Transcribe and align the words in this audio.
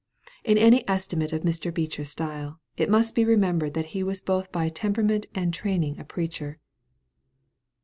In 0.43 0.57
any 0.57 0.83
estimate 0.89 1.31
of 1.31 1.43
Mr. 1.43 1.71
Beecher's 1.71 2.09
style, 2.09 2.59
it 2.75 2.89
must 2.89 3.13
be 3.13 3.23
remembered 3.23 3.75
that 3.75 3.85
he 3.93 4.01
was 4.01 4.19
both 4.19 4.51
by 4.51 4.67
temperament 4.67 5.27
and 5.35 5.53
training 5.53 5.99
a 5.99 6.03
preacher. 6.03 6.59